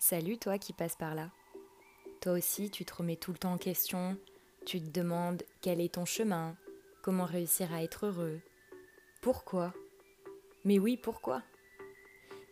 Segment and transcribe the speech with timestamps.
[0.00, 1.28] Salut toi qui passes par là.
[2.20, 4.16] Toi aussi, tu te remets tout le temps en question,
[4.64, 6.56] tu te demandes quel est ton chemin,
[7.02, 8.40] comment réussir à être heureux,
[9.20, 9.74] pourquoi?
[10.64, 11.42] Mais oui, pourquoi?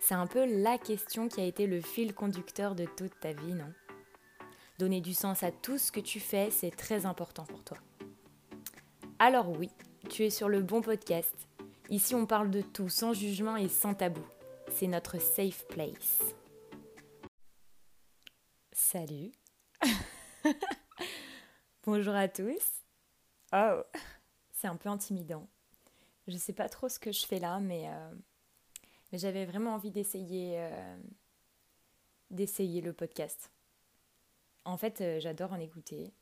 [0.01, 3.55] C'est un peu la question qui a été le fil conducteur de toute ta vie,
[3.55, 3.73] non?
[4.81, 7.79] Donner du sens à tout ce que tu fais, c'est très important pour toi.
[9.21, 9.71] Alors oui,
[10.11, 11.49] tu es sur le bon podcast.
[11.91, 14.27] Ici, on parle de tout sans jugement et sans tabou.
[14.69, 16.36] C'est notre safe place.
[18.89, 19.33] Salut.
[21.85, 22.85] Bonjour à tous.
[23.53, 23.83] Oh,
[24.53, 25.49] c'est un peu intimidant.
[26.29, 28.15] Je sais pas trop ce que je fais là, mais, euh,
[29.13, 30.97] j'avais vraiment envie d'essayer euh,
[32.31, 33.51] d'essayer le podcast.
[34.65, 36.13] En fait, euh, j'adore en écouter.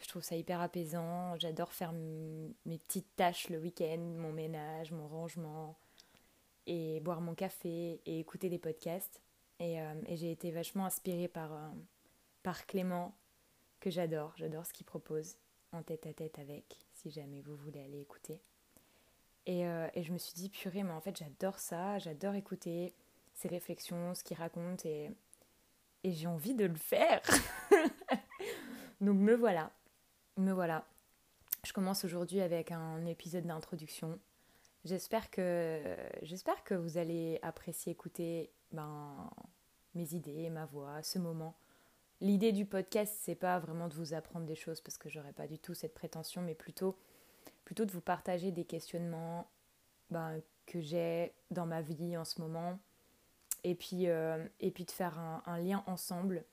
[0.00, 1.38] Je trouve ça hyper apaisant.
[1.38, 5.78] J'adore faire mes petites tâches le week-end, mon ménage, mon rangement,
[6.66, 9.22] et boire mon café et écouter des podcasts.
[9.60, 11.52] Et, et j'ai été vachement inspirée par,
[12.42, 13.14] par Clément,
[13.80, 14.32] que j'adore.
[14.36, 15.36] J'adore ce qu'il propose
[15.72, 18.40] en tête à tête avec, si jamais vous voulez aller écouter.
[19.46, 22.94] Et, euh, et je me suis dit, purée, mais en fait, j'adore ça, j'adore écouter
[23.34, 25.10] ses réflexions, ce qu'il raconte, et,
[26.04, 27.22] et j'ai envie de le faire.
[29.00, 29.72] Donc me voilà,
[30.36, 30.86] me voilà.
[31.64, 34.18] Je commence aujourd'hui avec un épisode d'introduction.
[34.84, 39.30] J'espère que, j'espère que vous allez apprécier écouter ben,
[39.94, 41.56] mes idées, ma voix, ce moment
[42.22, 45.48] L'idée du podcast, c'est pas vraiment de vous apprendre des choses parce que j'aurais pas
[45.48, 46.96] du tout cette prétention, mais plutôt,
[47.68, 49.50] de vous partager des questionnements
[50.08, 52.78] ben, que j'ai dans ma vie en ce moment
[53.64, 56.44] et puis, euh, et puis de faire un, lien ensemble.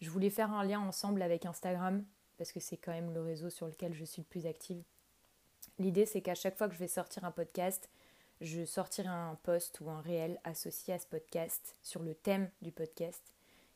[0.00, 2.04] Je voulais faire un lien ensemble avec Instagram
[2.36, 4.84] parce que c'est quand même le réseau sur lequel je suis le plus active.
[5.80, 7.90] L'idée, c'est qu'à chaque fois que je vais sortir un podcast,
[8.40, 12.70] je sortirai un post ou un réel associé à ce podcast sur le thème du
[12.70, 13.34] podcast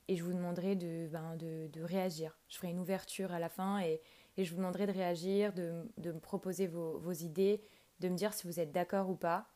[0.09, 2.39] et je vous demanderai de, ben, de, de, réagir.
[2.49, 4.01] Je ferai une ouverture à la fin et,
[4.37, 7.63] et je vous demanderai de réagir, de, de me proposer vos, vos, idées,
[8.01, 9.47] de me dire si vous êtes d'accord ou pas.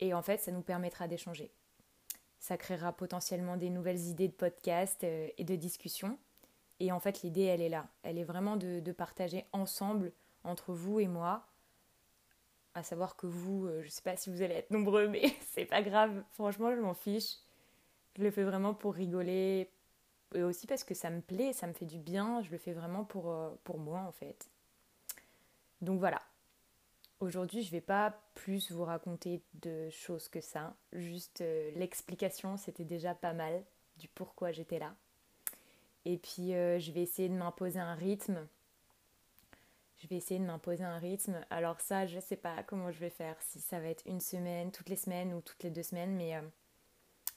[0.00, 1.50] Et en fait, ça nous permettra d'échanger.
[2.38, 6.18] Ça créera potentiellement des nouvelles idées de podcast euh, et de discussion.
[6.80, 7.88] Et en fait, l'idée, elle est là.
[8.02, 10.12] Elle est vraiment de, de, partager ensemble,
[10.44, 11.46] entre vous et moi.
[12.74, 15.34] À savoir que vous, euh, je ne sais pas si vous allez être nombreux, mais
[15.52, 16.22] c'est pas grave.
[16.32, 17.38] Franchement, je m'en fiche.
[18.16, 19.70] Je le fais vraiment pour rigoler,
[20.34, 22.72] et aussi parce que ça me plaît, ça me fait du bien, je le fais
[22.72, 24.48] vraiment pour, euh, moi en fait.
[25.80, 26.20] Donc voilà.
[27.20, 30.76] Aujourd'hui, je vais pas plus vous raconter de choses que ça.
[30.92, 33.64] Juste euh, l'explication, c'était déjà pas mal
[33.96, 34.94] du pourquoi j'étais là.
[36.04, 38.46] Et puis, euh, je vais essayer de m'imposer un rythme.
[39.96, 41.40] Je vais essayer de m'imposer un rythme.
[41.50, 43.36] Alors ça, je sais pas comment je vais faire.
[43.42, 46.14] Si ça va être une semaine, toutes les semaines ou toutes les deux semaines.
[46.14, 46.40] Mais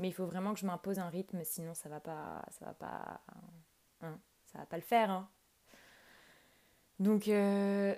[0.01, 2.73] mais il faut vraiment que je m'impose un rythme, sinon ça va pas, ça va
[2.73, 3.21] pas,
[4.01, 5.11] hein, ça va pas le faire.
[5.11, 5.29] Hein.
[6.99, 7.95] Donc, euh,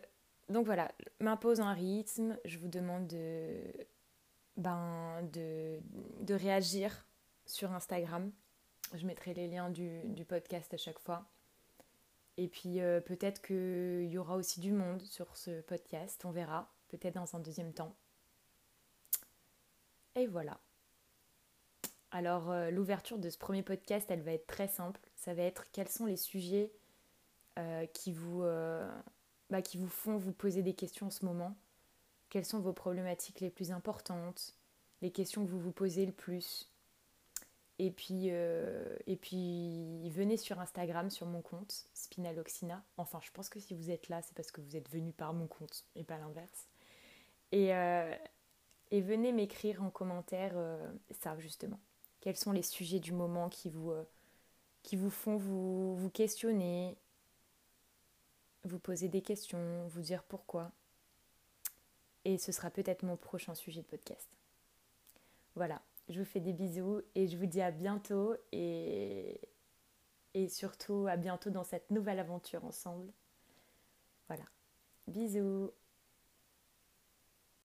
[0.50, 0.91] donc voilà,
[1.22, 2.38] m'impose un rythme.
[2.44, 3.56] Je vous demande de,
[4.58, 5.80] ben, de,
[6.19, 7.08] de réagir
[7.46, 8.34] sur Instagram.
[8.94, 11.25] Je mettrai les liens du, du podcast à chaque fois.
[12.35, 16.70] Et puis euh, peut-être qu'il y aura aussi du monde sur ce podcast, on verra,
[16.90, 17.96] peut-être dans un deuxième temps.
[20.16, 20.59] Et voilà.
[22.16, 25.01] Alors euh, l'ouverture de ce premier podcast, elle va être très simple.
[25.16, 26.72] Ça va être quels sont les sujets
[27.57, 28.88] euh, qui, vous, euh,
[29.50, 31.57] bah, qui vous font vous poser des questions en ce moment.
[32.29, 34.56] Quelles sont vos problématiques les plus importantes,
[35.02, 36.69] les questions que vous vous posez le plus.
[37.79, 42.84] Et puis, et puis venez sur Instagram, sur mon compte, Spinaloxina.
[42.97, 45.34] Enfin, je pense que si vous êtes là, c'est parce que vous êtes venu par
[45.34, 46.68] mon compte et pas l'inverse.
[47.52, 47.69] Et,
[48.91, 50.53] et venez m'écrire en commentaire
[51.12, 51.79] ça, justement.
[52.23, 56.95] Quels sont les sujets du moment qui vous, euh, font vous, questionner,
[58.63, 60.72] vous poser des questions, vous dire pourquoi.
[62.23, 64.39] Et ce sera peut-être mon prochain sujet de podcast.
[65.56, 69.37] Voilà, je vous fais des bisous et je vous dis à bientôt et
[70.47, 73.11] surtout à bientôt dans cette nouvelle aventure ensemble.
[74.29, 74.46] Voilà,
[75.08, 75.72] bisous